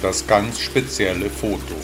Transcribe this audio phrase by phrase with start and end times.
[0.00, 1.74] Das ganz spezielle Foto.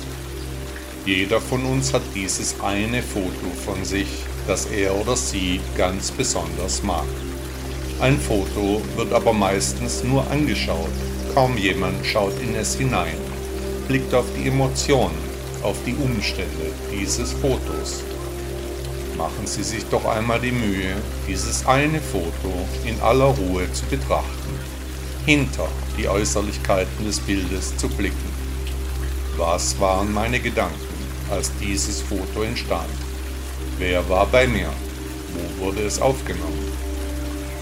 [1.05, 4.07] Jeder von uns hat dieses eine Foto von sich,
[4.47, 7.09] das er oder sie ganz besonders mag.
[8.01, 10.93] Ein Foto wird aber meistens nur angeschaut,
[11.35, 13.17] kaum jemand schaut in es hinein,
[13.89, 15.19] blickt auf die Emotionen,
[15.65, 18.05] auf die Umstände dieses Fotos.
[19.19, 20.95] Machen Sie sich doch einmal die Mühe,
[21.27, 22.53] dieses eine Foto
[22.87, 24.74] in aller Ruhe zu betrachten,
[25.27, 28.35] hinter die Äußerlichkeiten des Bildes zu blicken.
[29.37, 30.95] Was waren meine Gedanken,
[31.31, 32.91] als dieses Foto entstand?
[33.79, 34.69] Wer war bei mir?
[35.33, 36.73] Wo wurde es aufgenommen?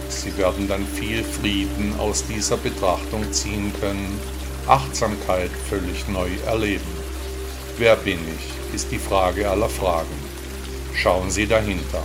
[0.08, 4.20] Sie werden dann viel Frieden aus dieser Betrachtung ziehen können,
[4.66, 6.92] Achtsamkeit völlig neu erleben.
[7.78, 10.14] Wer bin ich, ist die Frage aller Fragen.
[10.94, 12.02] Schauen Sie dahinter.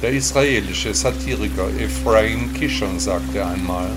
[0.00, 3.90] Der israelische Satiriker Ephraim Kishon sagte einmal,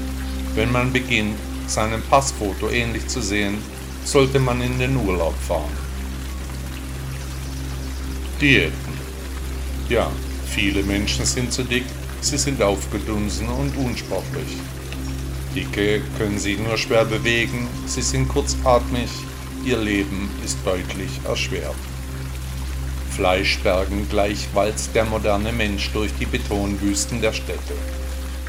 [0.57, 3.59] wenn man beginnt, seinem Passfoto ähnlich zu sehen,
[4.03, 5.77] sollte man in den Urlaub fahren.
[8.41, 8.73] Diäten.
[9.87, 10.09] Ja,
[10.47, 11.85] viele Menschen sind zu dick,
[12.21, 14.57] sie sind aufgedunsen und unsportlich.
[15.53, 19.09] Dicke können sich nur schwer bewegen, sie sind kurzatmig,
[19.63, 21.75] ihr Leben ist deutlich erschwert.
[23.11, 27.75] Fleischbergen gleich walzt der moderne Mensch durch die Betonwüsten der Städte.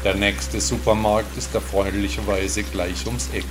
[0.05, 3.43] Der nächste Supermarkt ist erfreulicherweise gleich ums Eck.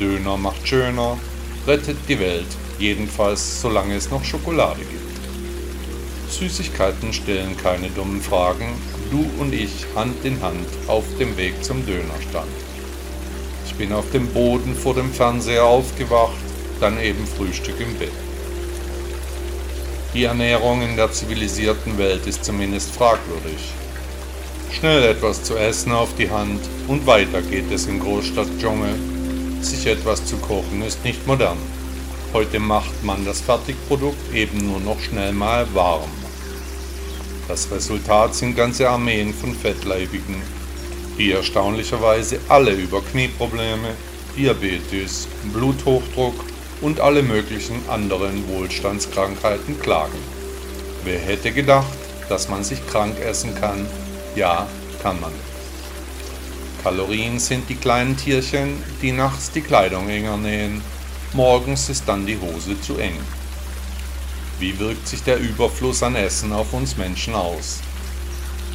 [0.00, 1.16] Döner macht schöner,
[1.64, 2.48] rettet die Welt,
[2.80, 6.32] jedenfalls solange es noch Schokolade gibt.
[6.32, 8.72] Süßigkeiten stellen keine dummen Fragen,
[9.12, 12.50] du und ich Hand in Hand auf dem Weg zum Dönerstand.
[13.64, 16.34] Ich bin auf dem Boden vor dem Fernseher aufgewacht,
[16.80, 18.10] dann eben Frühstück im Bett.
[20.14, 23.72] Die Ernährung in der zivilisierten Welt ist zumindest fragwürdig.
[24.72, 28.94] Schnell etwas zu essen auf die Hand und weiter geht es im Großstadtdschungel.
[29.60, 31.58] Sich etwas zu kochen ist nicht modern.
[32.32, 36.08] Heute macht man das Fertigprodukt eben nur noch schnell mal warm.
[37.48, 40.36] Das Resultat sind ganze Armeen von Fettleibigen,
[41.18, 43.94] die erstaunlicherweise alle über Knieprobleme,
[44.36, 46.44] Diabetes, Bluthochdruck
[46.80, 50.18] und alle möglichen anderen Wohlstandskrankheiten klagen.
[51.04, 51.98] Wer hätte gedacht,
[52.28, 53.86] dass man sich krank essen kann?
[54.36, 54.68] Ja,
[55.02, 55.32] kann man.
[56.82, 60.80] Kalorien sind die kleinen Tierchen, die nachts die Kleidung enger nähen.
[61.32, 63.18] Morgens ist dann die Hose zu eng.
[64.58, 67.80] Wie wirkt sich der Überfluss an Essen auf uns Menschen aus?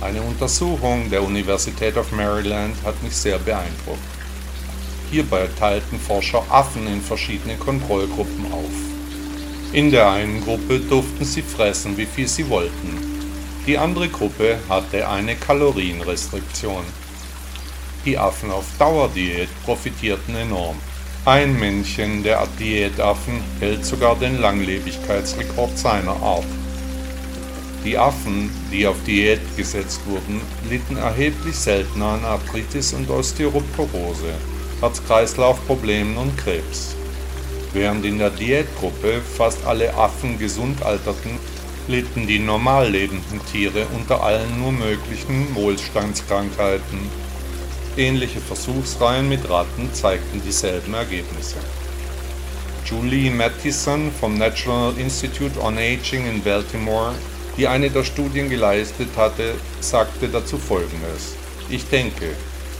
[0.02, 4.00] Eine Untersuchung der Universität of Maryland hat mich sehr beeindruckt.
[5.10, 8.74] Hierbei teilten Forscher Affen in verschiedene Kontrollgruppen auf.
[9.72, 13.15] In der einen Gruppe durften sie fressen, wie viel sie wollten.
[13.68, 16.84] Die andere Gruppe hatte eine Kalorienrestriktion.
[18.06, 20.78] Die Affen auf Dauerdiät profitierten enorm.
[21.26, 26.46] Ein Männchen der Diätaffen hält sogar den Langlebigkeitsrekord seiner Art.
[27.84, 34.34] Die Affen, die auf Diät gesetzt wurden, litten erheblich seltener an Arthritis und Osteoporose.
[34.82, 36.96] Herz-Kreislauf-Problemen und Krebs.
[37.74, 41.40] Während in der Diätgruppe fast alle Affen gesund alterten,
[41.88, 47.00] litten die normal lebenden Tiere unter allen nur möglichen Wohlstandskrankheiten.
[47.98, 51.58] Ähnliche Versuchsreihen mit Ratten zeigten dieselben Ergebnisse.
[52.86, 57.14] Julie Mattison vom National Institute on Aging in Baltimore,
[57.58, 61.36] die eine der Studien geleistet hatte, sagte dazu Folgendes.
[61.70, 62.34] Ich denke,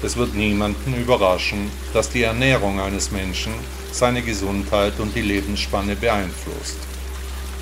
[0.04, 3.54] es wird niemanden überraschen, dass die Ernährung eines Menschen
[3.92, 6.78] seine Gesundheit und die Lebensspanne beeinflusst.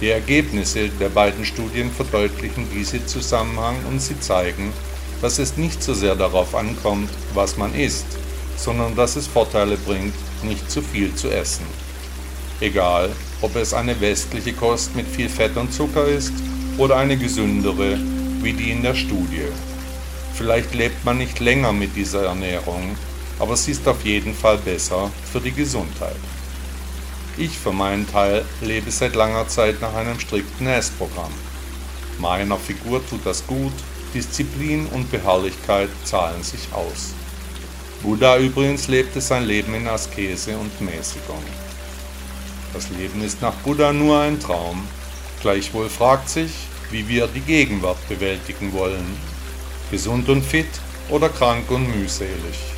[0.04, 4.74] Die Ergebnisse der beiden Studien verdeutlichen diesen Zusammenhang und sie zeigen,
[5.22, 8.08] dass es nicht so sehr darauf ankommt, was man isst,
[8.58, 10.14] sondern dass es Vorteile bringt,
[10.44, 11.64] nicht zu viel zu essen.
[12.60, 16.34] Egal, ob es eine westliche Kost mit viel Fett und Zucker ist
[16.78, 17.98] oder eine gesündere
[18.42, 19.48] wie die in der Studie.
[20.34, 22.98] Vielleicht lebt man nicht länger mit dieser Ernährung,
[23.40, 26.18] aber sie ist auf jeden Fall besser für die Gesundheit.
[27.38, 31.32] Ich für meinen Teil lebe seit langer Zeit nach einem strikten Essprogramm.
[32.20, 33.74] Meiner Figur tut das gut,
[34.14, 37.14] Disziplin und Beharrlichkeit zahlen sich aus.
[38.04, 41.44] Buddha übrigens lebte sein Leben in Askese und Mäßigung.
[42.72, 44.88] Das Leben ist nach Buddha nur ein Traum,
[45.42, 46.52] gleichwohl fragt sich,
[46.92, 49.18] wie wir die Gegenwart bewältigen wollen.
[49.90, 50.70] Gesund und fit
[51.10, 52.73] oder krank und mühselig.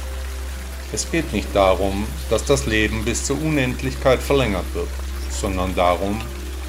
[0.93, 4.89] Es geht nicht darum, dass das Leben bis zur Unendlichkeit verlängert wird,
[5.29, 6.21] sondern darum,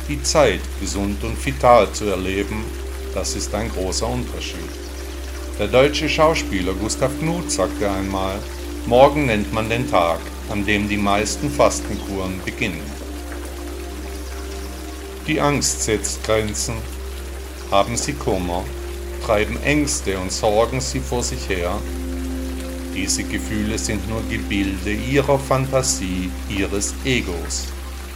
[0.08, 2.64] die Zeit gesund und vital zu erleben,
[3.14, 4.68] das ist ein großer Unterschied.
[5.58, 8.36] Der deutsche Schauspieler Gustav Knuth sagte einmal,
[8.86, 10.20] morgen nennt man den Tag,
[10.50, 12.82] an dem die meisten Fastenkuren beginnen.
[15.26, 16.76] Die Angst setzt Grenzen.
[17.70, 18.64] Haben Sie Kummer,
[19.24, 21.80] treiben Ängste und Sorgen Sie vor sich her.
[22.96, 27.66] Diese Gefühle sind nur Gebilde Ihrer Fantasie, Ihres Egos.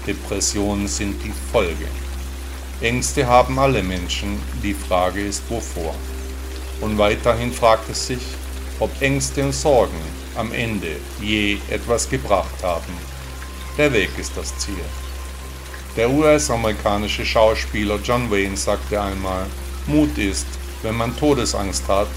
[0.06, 1.86] Depressionen sind die Folge.
[2.80, 5.94] Ängste haben alle Menschen, die Frage ist wovor.
[6.80, 8.22] Und weiterhin fragt es sich,
[8.78, 10.00] ob Ängste und Sorgen
[10.34, 12.94] am Ende je etwas gebracht haben.
[13.76, 14.86] Der Weg ist das Ziel.
[15.94, 19.44] Der US-amerikanische Schauspieler John Wayne sagte einmal,
[19.86, 20.46] Mut ist,
[20.82, 22.08] wenn man Todesangst hat,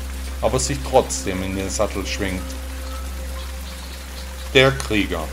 [0.43, 2.41] aber sich trotzdem in den Sattel schwingt.
[4.53, 5.23] Der Krieger.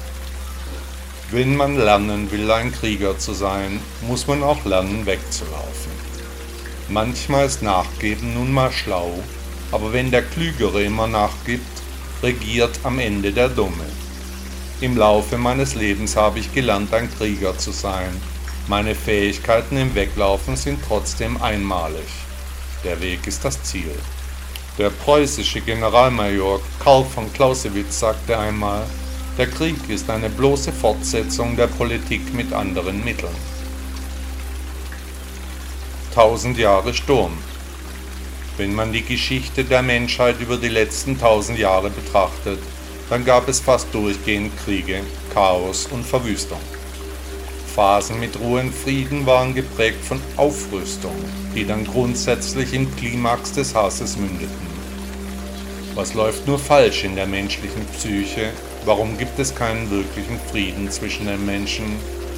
[1.32, 5.92] Wenn man lernen will, ein Krieger zu sein, muss man auch lernen, wegzulaufen.
[6.88, 9.12] Manchmal ist Nachgeben nun mal schlau,
[9.72, 11.82] aber wenn der Klügere immer nachgibt,
[12.22, 13.84] regiert am Ende der Dumme.
[14.80, 18.20] Im Laufe meines Lebens habe ich gelernt, ein Krieger zu sein.
[18.66, 22.08] Meine Fähigkeiten im Weglaufen sind trotzdem einmalig.
[22.84, 23.94] Der Weg ist das Ziel.
[24.80, 28.86] Der preußische Generalmajor Karl von Clausewitz sagte einmal,
[29.36, 33.34] der Krieg ist eine bloße Fortsetzung der Politik mit anderen Mitteln.
[36.14, 37.36] Tausend Jahre Sturm.
[38.56, 42.60] Wenn man die Geschichte der Menschheit über die letzten tausend Jahre betrachtet,
[43.10, 45.02] dann gab es fast durchgehend Kriege,
[45.34, 46.60] Chaos und Verwüstung.
[47.74, 51.16] Phasen mit Ruhe und Frieden waren geprägt von Aufrüstung,
[51.54, 54.69] die dann grundsätzlich im Klimax des Hasses mündeten.
[56.00, 58.54] Was läuft nur falsch in der menschlichen Psyche?
[58.86, 61.84] Warum gibt es keinen wirklichen Frieden zwischen den Menschen,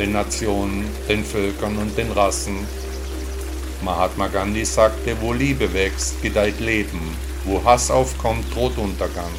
[0.00, 2.56] den Nationen, den Völkern und den Rassen,
[3.84, 9.30] Mahatma Gandhi sagte, wo Liebe wächst, gedeiht Leben, wo Hass aufkommt, droht Untergang.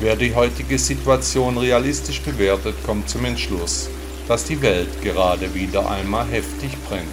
[0.00, 3.88] Wer die heutige Situation realistisch bewertet, kommt zum Entschluss,
[4.26, 7.06] dass die Welt gerade wieder einmal heftig brennt.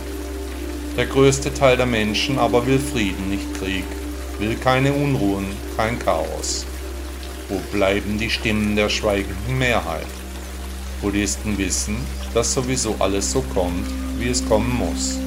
[0.98, 3.86] Der größte Teil der Menschen aber will Frieden, nicht Krieg,
[4.40, 5.46] will keine Unruhen,
[5.76, 6.66] kein Chaos.
[7.50, 10.08] Wo bleiben die Stimmen der schweigenden Mehrheit?
[11.02, 11.98] Buddhisten wissen,
[12.34, 13.88] dass sowieso alles so kommt,
[14.18, 15.18] wie es kommen muss.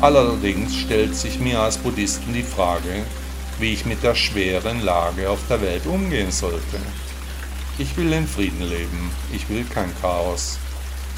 [0.00, 3.04] Allerdings stellt sich mir als Buddhisten die Frage,
[3.58, 6.78] wie ich mit der schweren Lage auf der Welt umgehen sollte.
[7.78, 10.58] Ich will in Frieden leben, ich will kein Chaos.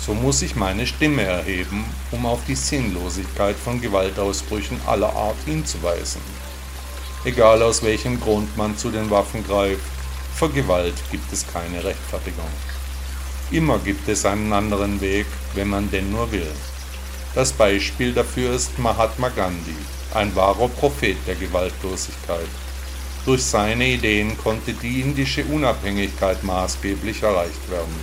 [0.04, 6.20] So muss ich meine Stimme erheben, um auf die Sinnlosigkeit von Gewaltausbrüchen aller Art hinzuweisen.
[7.24, 9.82] Egal aus welchem Grund man zu den Waffen greift,
[10.34, 12.48] für Gewalt gibt es keine Rechtfertigung.
[13.50, 16.50] Immer gibt es einen anderen Weg, wenn man denn nur will.
[17.34, 19.74] Das Beispiel dafür ist Mahatma Gandhi,
[20.14, 22.46] ein wahrer Prophet der Gewaltlosigkeit.
[23.24, 27.96] Durch seine Ideen konnte die indische Unabhängigkeit maßgeblich erreicht werden.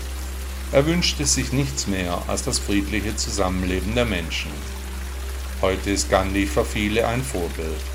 [0.74, 4.52] Er wünschte sich nichts mehr als das friedliche Zusammenleben der Menschen.
[5.62, 7.95] Heute ist Gandhi für viele ein Vorbild.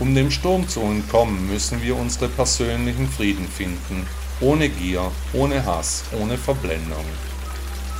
[0.00, 4.06] Um dem Sturm zu entkommen, müssen wir unsere persönlichen Frieden finden,
[4.40, 7.04] ohne Gier, ohne Hass, ohne Verblendung.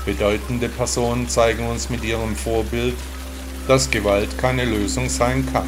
[0.05, 2.95] Bedeutende Personen zeigen uns mit ihrem Vorbild,
[3.67, 5.67] dass Gewalt keine Lösung sein kann.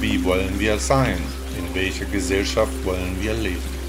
[0.00, 1.18] Wie wollen wir sein?
[1.58, 3.80] In welcher Gesellschaft wollen wir leben?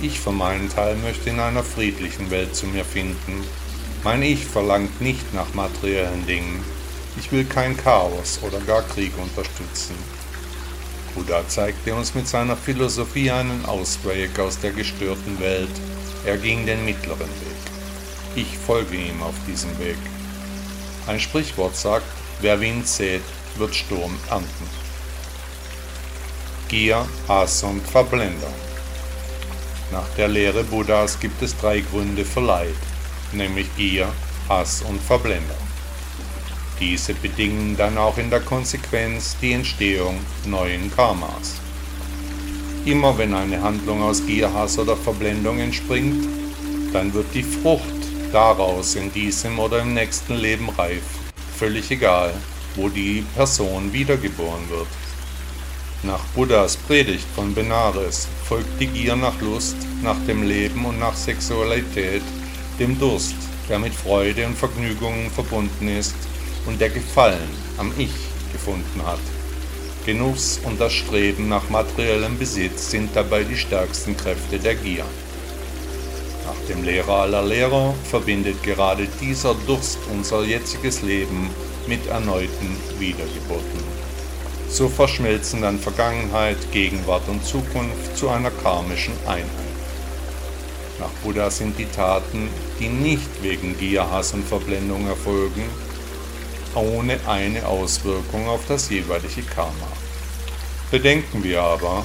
[0.00, 3.44] Ich für meinen Teil möchte in einer friedlichen Welt zu mir finden.
[4.02, 6.64] Mein Ich verlangt nicht nach materiellen Dingen.
[7.18, 9.94] Ich will kein Chaos oder gar Krieg unterstützen.
[11.14, 15.70] Buddha zeigte uns mit seiner Philosophie einen Ausweg aus der gestörten Welt.
[16.24, 17.72] Er ging den mittleren Weg.
[18.34, 19.98] Ich folge ihm auf diesem Weg.
[21.06, 22.06] Ein Sprichwort sagt,
[22.40, 23.22] wer Wind sät,
[23.56, 24.66] wird Sturm ernten.
[26.68, 28.54] Gier, Hass und Verblendung.
[29.90, 32.74] Nach der Lehre Buddhas gibt es drei Gründe für Leid,
[33.32, 34.08] nämlich Gier,
[34.48, 35.71] Hass und Verblendung.
[36.82, 41.60] Diese bedingen dann auch in der Konsequenz die Entstehung neuen Karmas.
[42.84, 46.26] Immer wenn eine Handlung aus Gier, Hass oder Verblendung entspringt,
[46.92, 47.84] dann wird die Frucht
[48.32, 51.04] daraus in diesem oder im nächsten Leben reif,
[51.56, 52.34] völlig egal,
[52.74, 54.88] wo die Person wiedergeboren wird.
[56.02, 61.14] Nach Buddhas Predigt von Benares folgt die Gier nach Lust, nach dem Leben und nach
[61.14, 62.24] Sexualität,
[62.80, 63.36] dem Durst,
[63.68, 66.16] der mit Freude und Vergnügungen verbunden ist
[66.66, 68.14] und der Gefallen am Ich
[68.52, 69.20] gefunden hat.
[70.04, 75.04] Genuss und das Streben nach materiellem Besitz sind dabei die stärksten Kräfte der Gier.
[76.44, 81.50] Nach dem Lehrer aller Lehrer verbindet gerade dieser Durst unser jetziges Leben
[81.86, 83.80] mit erneuten Wiedergeburten.
[84.68, 89.72] So verschmelzen dann Vergangenheit, Gegenwart und Zukunft zu einer karmischen Einheit.
[90.98, 92.48] Nach Buddha sind die Taten,
[92.80, 95.62] die nicht wegen Gier, Hass und Verblendung erfolgen,
[96.74, 99.88] ohne eine Auswirkung auf das jeweilige Karma.
[100.90, 102.04] Bedenken wir aber,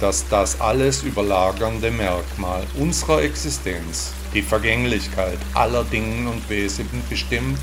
[0.00, 7.58] dass das alles überlagernde Merkmal unserer Existenz die Vergänglichkeit aller Dinge und Wesen bestimmt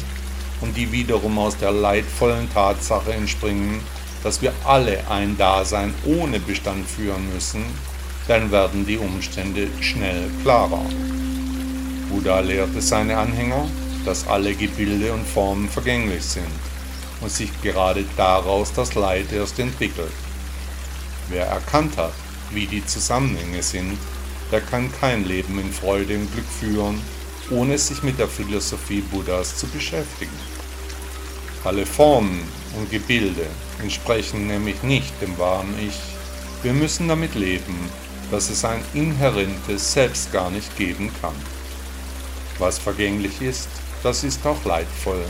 [0.62, 3.82] und die wiederum aus der leidvollen Tatsache entspringen,
[4.24, 7.66] dass wir alle ein Dasein ohne Bestand führen müssen,
[8.28, 10.86] dann werden die Umstände schnell klarer.
[12.10, 13.68] Buddha lehrte seine Anhänger,
[14.06, 16.52] dass alle Gebilde und Formen vergänglich sind
[17.22, 20.12] und sich gerade daraus das Leid erst entwickelt.
[21.30, 22.14] Wer erkannt hat,
[22.52, 23.98] wie die Zusammenhänge sind,
[24.52, 27.02] der kann kein Leben in Freude und Glück führen,
[27.50, 30.38] ohne sich mit der Philosophie Buddhas zu beschäftigen.
[31.64, 32.44] Alle Formen
[32.78, 33.48] und Gebilde
[33.82, 35.98] entsprechen nämlich nicht dem wahren Ich.
[36.62, 37.90] Wir müssen damit leben,
[38.32, 41.36] dass es ein inhärentes Selbst gar nicht geben kann.
[42.60, 43.70] Was vergänglich ist,
[44.04, 45.24] das ist auch leidvoll.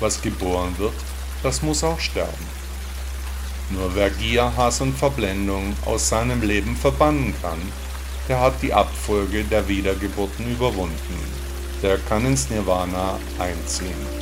[0.00, 0.94] Was geboren wird,
[1.42, 2.46] das muss auch sterben.
[3.70, 7.60] Nur wer Gier, Hass und Verblendung aus seinem Leben verbannen kann,
[8.28, 11.38] der hat die Abfolge der Wiedergeburten überwunden.
[11.82, 14.18] Der kann ins Nirvana einziehen.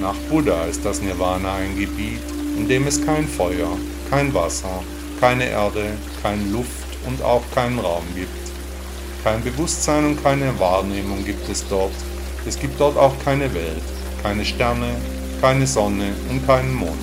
[0.00, 2.22] Nach Buddha ist das Nirvana ein Gebiet,
[2.56, 3.76] in dem es kein Feuer,
[4.10, 4.82] kein Wasser,
[5.20, 6.70] keine Erde, keine Luft
[7.06, 8.30] und auch keinen Raum gibt.
[9.24, 11.92] Kein Bewusstsein und keine Wahrnehmung gibt es dort.
[12.46, 13.82] Es gibt dort auch keine Welt,
[14.22, 14.94] keine Sterne,
[15.40, 16.98] keine Sonne und keinen Mond.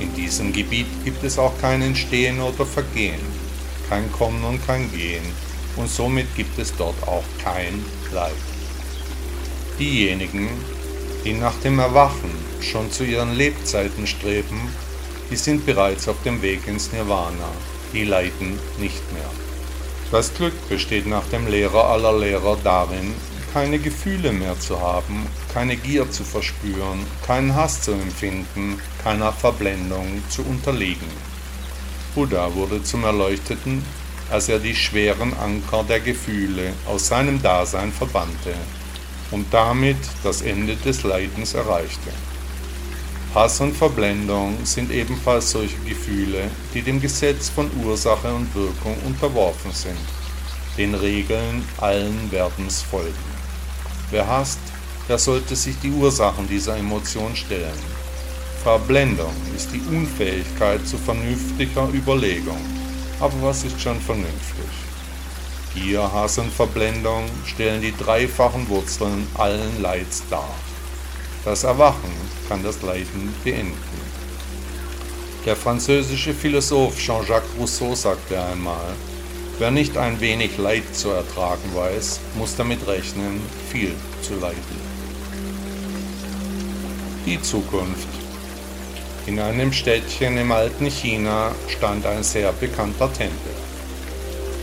[0.00, 3.20] In diesem Gebiet gibt es auch kein Entstehen oder Vergehen,
[3.88, 5.24] kein Kommen und kein Gehen
[5.76, 8.32] und somit gibt es dort auch kein Leid.
[9.78, 10.48] Diejenigen,
[11.24, 14.60] die nach dem Erwachen schon zu ihren Lebzeiten streben,
[15.30, 17.50] die sind bereits auf dem Weg ins Nirvana,
[17.92, 19.30] die leiden nicht mehr.
[20.10, 23.12] Das Glück besteht nach dem Lehrer aller Lehrer darin,
[23.52, 30.22] keine Gefühle mehr zu haben, keine Gier zu verspüren, keinen Hass zu empfinden, keiner Verblendung
[30.28, 31.08] zu unterliegen.
[32.14, 33.84] Buddha wurde zum Erleuchteten,
[34.30, 38.54] als er die schweren Anker der Gefühle aus seinem Dasein verbannte
[39.30, 42.10] und damit das Ende des Leidens erreichte.
[43.34, 49.72] Hass und Verblendung sind ebenfalls solche Gefühle, die dem Gesetz von Ursache und Wirkung unterworfen
[49.72, 49.98] sind,
[50.78, 53.37] den Regeln allen Werdens folgen.
[54.10, 54.60] Wer hasst,
[55.08, 57.78] der sollte sich die Ursachen dieser Emotion stellen.
[58.62, 62.60] Verblendung ist die Unfähigkeit zu vernünftiger Überlegung.
[63.20, 64.66] Aber was ist schon vernünftig?
[65.74, 70.54] Gier, Hass und Verblendung stellen die dreifachen Wurzeln allen Leids dar.
[71.44, 72.12] Das Erwachen
[72.48, 73.76] kann das Leiden beenden.
[75.44, 78.94] Der französische Philosoph Jean-Jacques Rousseau sagte einmal,
[79.58, 84.88] wer nicht ein wenig Leid zu ertragen weiß, muss damit rechnen, viel zu leiden.
[87.26, 88.08] Die Zukunft.
[89.26, 93.52] In einem Städtchen im alten China stand ein sehr bekannter Tempel.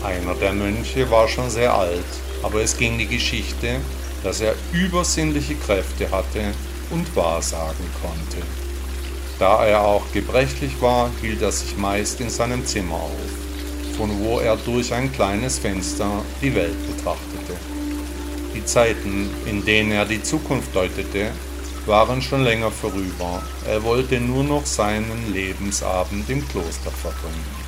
[0.02, 2.04] Einer der Mönche war schon sehr alt,
[2.42, 3.80] aber es ging die Geschichte,
[4.24, 6.52] dass er übersinnliche Kräfte hatte
[6.90, 8.44] und Wahrsagen konnte.
[9.38, 13.45] Da er auch gebrechlich war, hielt er sich meist in seinem Zimmer auf,
[13.96, 17.54] von wo er durch ein kleines Fenster die Welt betrachtete.
[18.54, 21.30] Die Zeiten, in denen er die Zukunft deutete,
[21.86, 23.42] waren schon länger vorüber.
[23.66, 27.66] Er wollte nur noch seinen Lebensabend im Kloster verbringen.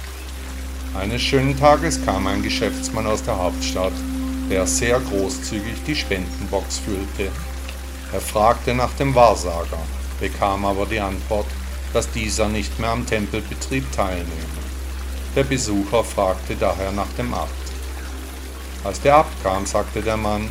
[0.99, 3.93] Eines schönen Tages kam ein Geschäftsmann aus der Hauptstadt,
[4.51, 7.31] der sehr großzügig die Spendenbox füllte.
[8.13, 9.79] Er fragte nach dem Wahrsager,
[10.19, 11.47] bekam aber die Antwort,
[11.93, 14.68] dass dieser nicht mehr am Tempelbetrieb teilnehme.
[15.37, 17.51] Der Besucher fragte daher nach dem Abt.
[18.83, 20.49] Als der Abt kam, sagte der Mann,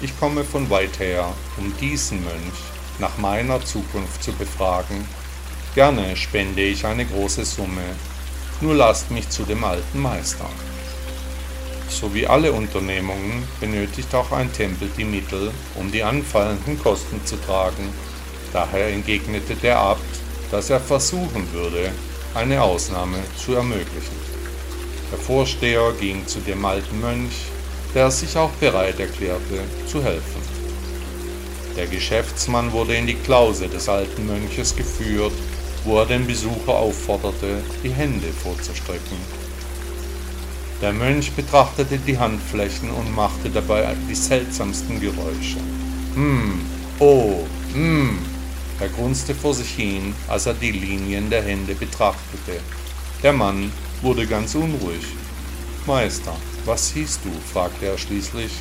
[0.00, 1.26] ich komme von weit her,
[1.56, 2.58] um diesen Mönch
[2.98, 5.06] nach meiner Zukunft zu befragen.
[5.74, 7.82] Gerne spende ich eine große Summe,
[8.60, 10.48] nur lasst mich zu dem alten Meister.
[11.88, 17.36] So wie alle Unternehmungen benötigt auch ein Tempel die Mittel, um die anfallenden Kosten zu
[17.36, 17.92] tragen.
[18.52, 20.00] Daher entgegnete der Abt,
[20.50, 21.92] dass er versuchen würde,
[22.34, 24.16] eine Ausnahme zu ermöglichen.
[25.10, 27.46] Der Vorsteher ging zu dem alten Mönch,
[27.94, 30.42] der sich auch bereit erklärte, zu helfen.
[31.76, 35.32] Der Geschäftsmann wurde in die Klause des alten Mönches geführt,
[35.84, 39.18] wo er den Besucher aufforderte, die Hände vorzustrecken.
[40.80, 45.58] Der Mönch betrachtete die Handflächen und machte dabei die seltsamsten Geräusche.
[46.14, 46.60] Hm,
[46.98, 48.18] oh, hm,
[48.80, 52.60] er grunzte vor sich hin, als er die Linien der Hände betrachtete.
[53.22, 55.04] Der Mann wurde ganz unruhig.
[55.86, 57.30] Meister, was siehst du?
[57.52, 58.52] fragte er schließlich.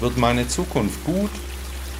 [0.00, 1.30] Wird meine Zukunft gut?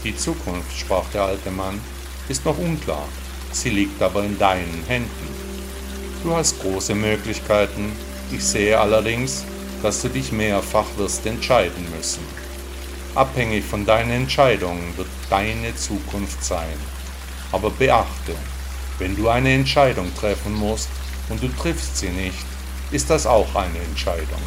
[0.04, 1.80] Die Zukunft, sprach der alte Mann,
[2.28, 3.08] ist noch unklar.
[3.52, 5.28] Sie liegt aber in deinen Händen.
[6.22, 7.92] Du hast große Möglichkeiten.
[8.30, 9.44] Ich sehe allerdings,
[9.82, 12.22] dass du dich mehrfach wirst entscheiden müssen.
[13.14, 16.76] Abhängig von deinen Entscheidungen wird deine Zukunft sein.
[17.56, 18.34] Aber beachte,
[18.98, 20.90] wenn du eine Entscheidung treffen musst
[21.30, 22.44] und du triffst sie nicht,
[22.90, 24.42] ist das auch eine Entscheidung.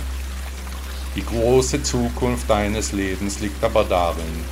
[1.16, 4.46] Die große Zukunft deines Lebens liegt aber darin,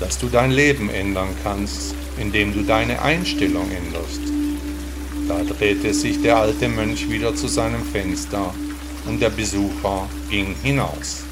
[0.00, 4.22] dass du dein Leben ändern kannst, indem du deine Einstellung änderst.
[5.28, 8.52] Da drehte sich der alte Mönch wieder zu seinem Fenster
[9.06, 11.23] und der Besucher ging hinaus.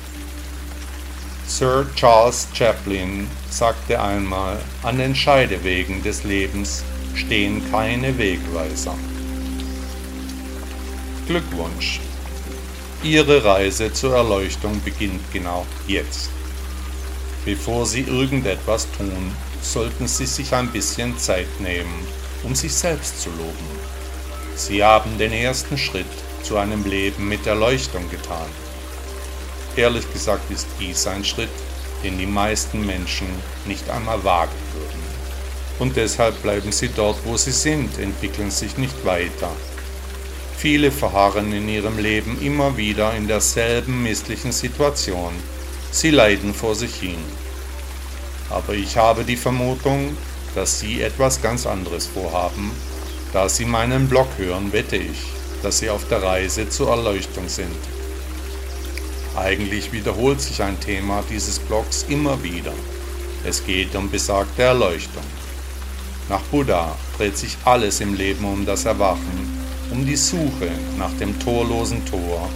[1.55, 6.83] Sir Charles Chaplin sagte einmal, an den Scheidewegen des Lebens
[7.15, 8.95] stehen keine Wegweiser.
[11.27, 12.01] Glückwunsch!
[13.03, 16.31] Ihre Reise zur Erleuchtung beginnt genau jetzt.
[17.45, 22.07] Bevor Sie irgendetwas tun, sollten Sie sich ein bisschen Zeit nehmen,
[22.45, 23.69] um sich selbst zu loben.
[24.57, 26.07] Sie haben den ersten Schritt
[26.43, 28.49] zu einem Leben mit Erleuchtung getan.
[29.77, 31.51] Ehrlich gesagt ist dies ein Schritt,
[32.03, 33.29] den die meisten Menschen
[33.67, 35.03] nicht einmal wagen würden.
[35.79, 39.51] Und deshalb bleiben sie dort, wo sie sind, entwickeln sich nicht weiter.
[40.57, 45.33] Viele verharren in ihrem Leben immer wieder in derselben misslichen Situation
[45.95, 47.19] Sie leiden vor sich hin.
[48.49, 50.17] Aber ich habe die Vermutung,
[50.55, 52.73] dass Sie etwas ganz anderes vorhaben.
[53.35, 55.19] Da Sie meinen Blog hören, wette ich,
[55.63, 57.77] dass Sie auf der Reise zur Erleuchtung sind.
[59.35, 62.75] Eigentlich wiederholt sich ein Thema dieses Blogs immer wieder.
[63.45, 65.23] Es geht um besagte Erleuchtung.
[66.29, 69.59] Nach Buddha dreht sich alles im Leben um das Erwachen,
[69.91, 72.49] um die Suche nach dem torlosen Tor,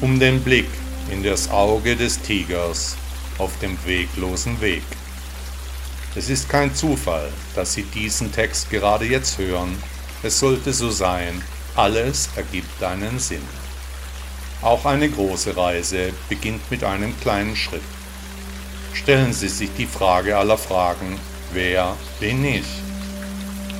[0.00, 0.68] um den Blick
[1.10, 2.96] in das Auge des Tigers
[3.38, 4.82] auf dem weglosen Weg.
[6.16, 9.76] Es ist kein Zufall, dass Sie diesen Text gerade jetzt hören.
[10.22, 11.42] Es sollte so sein,
[11.76, 13.42] alles ergibt einen Sinn.
[14.64, 17.82] Auch eine große Reise beginnt mit einem kleinen Schritt.
[18.94, 21.18] Stellen Sie sich die Frage aller Fragen,
[21.52, 22.64] wer bin ich?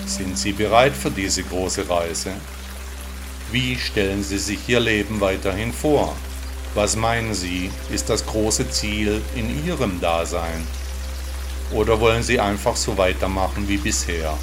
[0.04, 2.32] Sind Sie bereit für diese große Reise?
[3.50, 6.14] Wie stellen Sie sich Ihr Leben weiterhin vor?
[6.74, 10.66] Was meinen Sie, ist das große Ziel in Ihrem Dasein?
[11.72, 14.36] Oder wollen Sie einfach so weitermachen wie bisher,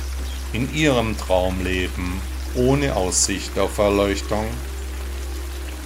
[0.53, 2.19] in Ihrem Traumleben,
[2.55, 4.47] ohne Aussicht auf Erleuchtung?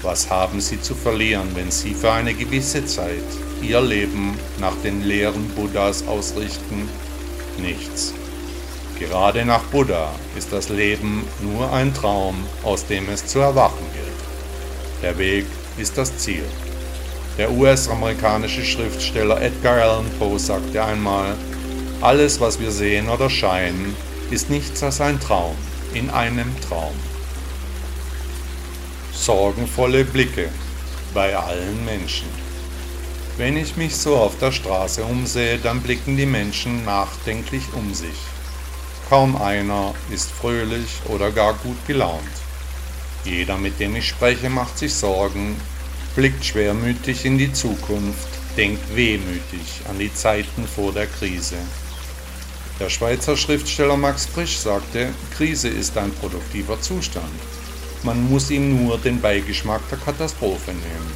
[0.06, 3.26] Was haben Sie zu verlieren, wenn Sie für eine gewisse Zeit
[3.64, 6.88] Ihr Leben nach den Lehren Buddhas ausrichten?
[7.58, 8.14] Nichts.
[9.00, 15.02] Gerade nach Buddha ist das Leben nur ein Traum, aus dem es zu erwachen gilt.
[15.02, 16.46] Der Weg ist das Ziel.
[17.40, 21.36] Der US-amerikanische Schriftsteller Edgar Allan Poe sagte einmal,
[22.02, 23.96] alles, was wir sehen oder scheinen,
[24.30, 25.56] ist nichts als ein Traum
[25.96, 26.94] in einem Traum.
[29.18, 30.50] Sorgenvolle Blicke
[31.14, 32.28] bei allen Menschen.
[33.38, 38.18] Wenn ich mich so auf der Straße umsehe, dann blicken die Menschen nachdenklich um sich.
[39.10, 42.22] Kaum einer ist fröhlich oder gar gut gelaunt.
[43.24, 45.56] Jeder, mit dem ich spreche, macht sich Sorgen,
[46.16, 51.58] blickt schwermütig in die Zukunft, denkt wehmütig an die Zeiten vor der Krise.
[52.80, 57.32] Der Schweizer Schriftsteller Max Frisch sagte, Krise ist ein produktiver Zustand.
[58.06, 61.12] Man muss ihm nur den Beigeschmack der Katastrophe nehmen.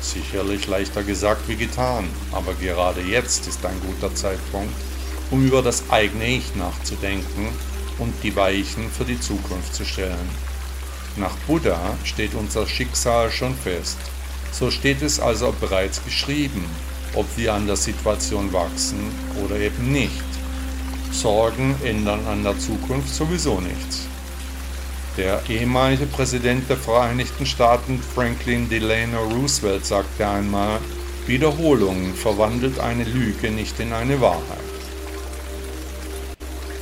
[0.00, 4.72] Sicherlich leichter gesagt wie getan, aber gerade jetzt ist ein guter Zeitpunkt,
[5.32, 7.48] um über das eigene Ich nachzudenken
[7.98, 10.28] und die Weichen für die Zukunft zu stellen.
[11.16, 13.98] Nach Buddha steht unser Schicksal schon fest.
[14.52, 16.66] So steht es also bereits geschrieben,
[17.14, 19.10] ob wir an der Situation wachsen
[19.44, 20.22] oder eben nicht.
[21.10, 24.09] Sorgen ändern an der Zukunft sowieso nichts.
[25.20, 30.78] Der ehemalige Präsident der Vereinigten Staaten Franklin Delano Roosevelt sagte einmal,
[31.26, 34.40] Wiederholung verwandelt eine Lüge nicht in eine Wahrheit.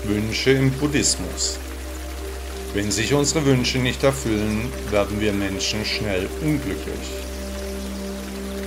[0.05, 1.59] Wünsche im Buddhismus
[2.75, 7.09] Wenn sich unsere Wünsche nicht erfüllen, werden wir Menschen schnell unglücklich.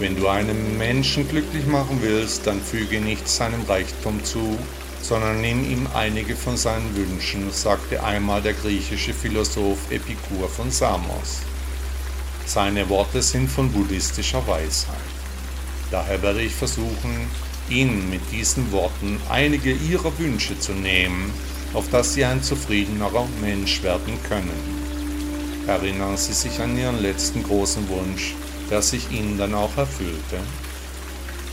[0.01, 4.57] Wenn du einen Menschen glücklich machen willst, dann füge nicht seinem Reichtum zu,
[5.01, 11.41] sondern nimm ihm einige von seinen Wünschen, sagte einmal der griechische Philosoph Epikur von Samos.
[12.45, 14.95] Seine Worte sind von buddhistischer Weisheit.
[15.89, 17.29] Daher werde ich versuchen,
[17.69, 21.31] Ihnen mit diesen Worten einige Ihrer Wünsche zu nehmen,
[21.73, 24.81] auf dass Sie ein zufriedenerer Mensch werden können.
[25.67, 28.35] Erinnern Sie sich an Ihren letzten großen Wunsch,
[28.69, 30.39] der sich Ihnen dann auch erfüllte?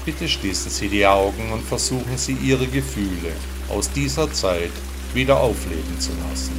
[0.09, 3.31] Bitte schließen Sie die Augen und versuchen Sie Ihre Gefühle
[3.69, 4.71] aus dieser Zeit
[5.13, 6.55] wieder aufleben zu lassen.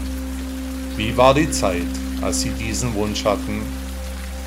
[0.96, 1.82] Wie war die Zeit,
[2.22, 3.64] als Sie diesen Wunsch hatten?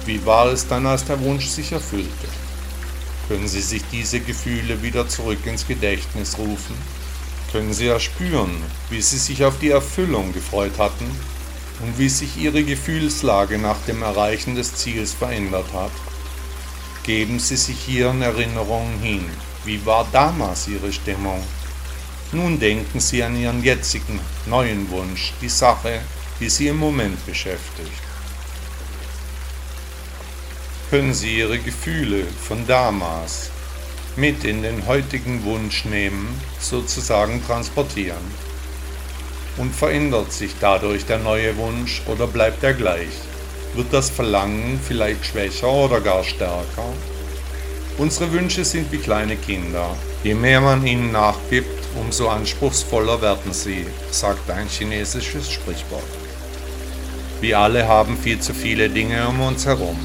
[0.07, 2.29] Wie war es dann, als der Wunsch sich erfüllte?
[3.27, 6.77] Können Sie sich diese Gefühle wieder zurück ins Gedächtnis rufen?
[7.51, 8.53] Können Sie erspüren,
[8.89, 11.11] wie Sie sich auf die Erfüllung gefreut hatten
[11.81, 15.91] und wie sich Ihre Gefühlslage nach dem Erreichen des Ziels verändert hat?
[17.05, 19.29] Geben Sie sich Ihren Erinnerungen hin.
[19.65, 21.43] Wie war damals Ihre Stimmung?
[22.31, 26.01] Nun denken Sie an Ihren jetzigen, neuen Wunsch, die Sache,
[26.39, 27.91] die Sie im Moment beschäftigt.
[30.91, 33.51] Können Sie Ihre Gefühle von damals
[34.15, 38.53] mit in den heutigen Wunsch nehmen, sozusagen transportieren?
[39.57, 43.32] Und verändert sich dadurch der neue Wunsch oder bleibt er gleich?
[43.75, 46.93] Wird das Verlangen vielleicht schwächer oder gar stärker.
[47.99, 49.97] Unsere Wünsche sind wie kleine Kinder.
[50.25, 56.03] Je mehr man ihnen nachgibt, umso anspruchsvoller werden sie, sagt ein chinesisches Sprichwort.
[57.41, 59.99] Wir alle haben viel zu viele Dinge um uns herum.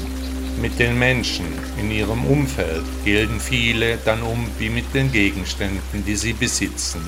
[0.60, 1.46] Mit den Menschen
[1.78, 7.00] in ihrem Umfeld gehen viele dann um wie mit den Gegenständen, die sie besitzen,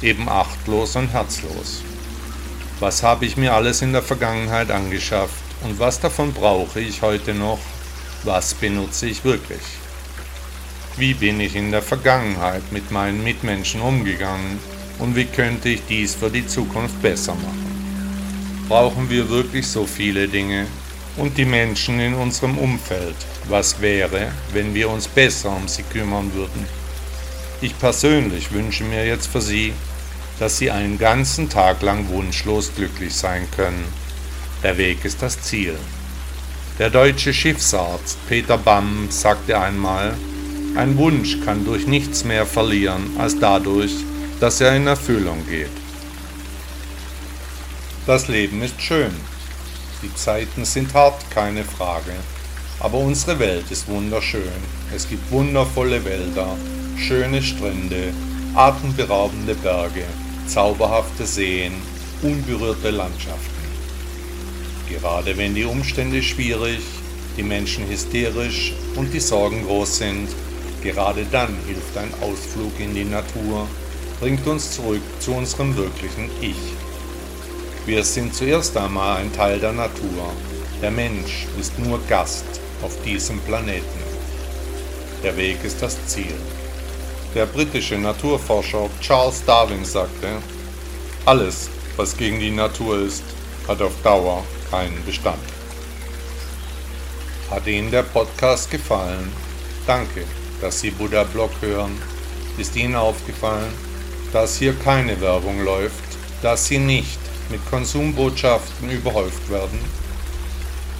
[0.00, 1.82] eben achtlos und herzlos.
[2.78, 5.41] Was habe ich mir alles in der Vergangenheit angeschafft?
[5.64, 7.60] Und was davon brauche ich heute noch?
[8.24, 9.60] Was benutze ich wirklich?
[10.96, 14.58] Wie bin ich in der Vergangenheit mit meinen Mitmenschen umgegangen
[14.98, 18.66] und wie könnte ich dies für die Zukunft besser machen?
[18.68, 20.66] Brauchen wir wirklich so viele Dinge?
[21.16, 23.16] Und die Menschen in unserem Umfeld,
[23.48, 26.66] was wäre, wenn wir uns besser um sie kümmern würden?
[27.60, 29.72] Ich persönlich wünsche mir jetzt für Sie,
[30.40, 34.01] dass Sie einen ganzen Tag lang wunschlos glücklich sein können
[34.62, 35.76] der Weg ist das Ziel.
[36.78, 40.14] Der deutsche Schiffsarzt Peter Bamm sagte einmal,
[40.74, 43.92] ein Wunsch kann durch nichts mehr verlieren als dadurch,
[44.40, 45.70] dass er in Erfüllung geht.
[48.06, 49.12] Das Leben ist schön.
[50.02, 52.14] Die Zeiten sind hart, keine Frage.
[52.80, 54.42] Aber unsere Welt ist wunderschön.
[54.94, 56.56] Es gibt wundervolle Wälder,
[56.96, 58.12] schöne Strände,
[58.54, 60.04] atemberaubende Berge,
[60.48, 61.74] zauberhafte Seen,
[62.22, 63.51] unberührte Landschaften.
[64.92, 66.80] Gerade wenn die Umstände schwierig,
[67.38, 70.28] die Menschen hysterisch und die Sorgen groß sind,
[70.82, 73.66] gerade dann hilft ein Ausflug in die Natur,
[74.20, 76.74] bringt uns zurück zu unserem wirklichen Ich.
[77.86, 80.30] Wir sind zuerst einmal ein Teil der Natur.
[80.82, 82.44] Der Mensch ist nur Gast
[82.82, 84.02] auf diesem Planeten.
[85.22, 86.34] Der Weg ist das Ziel.
[87.34, 90.28] Der britische Naturforscher Charles Darwin sagte,
[91.24, 93.24] alles, was gegen die Natur ist,
[93.66, 95.44] hat auf Dauer keinen Bestand.
[97.50, 99.30] Hat Ihnen der Podcast gefallen?
[99.86, 100.24] Danke,
[100.62, 101.92] dass Sie Buddha Blog hören.
[102.56, 103.70] Ist Ihnen aufgefallen,
[104.32, 107.18] dass hier keine Werbung läuft, dass Sie nicht
[107.50, 109.78] mit Konsumbotschaften überhäuft werden?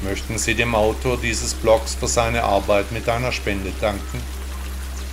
[0.03, 4.21] Möchten Sie dem Autor dieses Blogs für seine Arbeit mit einer Spende danken?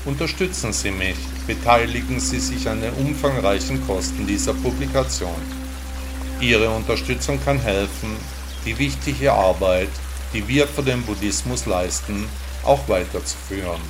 [0.03, 1.17] Unterstützen Sie mich,
[1.47, 5.41] beteiligen Sie sich an den umfangreichen Kosten dieser Publikation.
[6.41, 8.17] Ihre Unterstützung kann helfen,
[8.65, 9.89] die wichtige Arbeit,
[10.33, 12.27] die wir für den Buddhismus leisten,
[12.63, 13.81] auch weiterzuführen.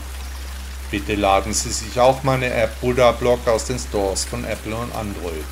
[0.92, 4.94] Bitte laden Sie sich auch meine App Buddha Blog aus den Stores von Apple und
[4.96, 5.46] Android.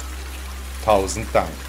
[0.84, 1.67] Tausend Dank.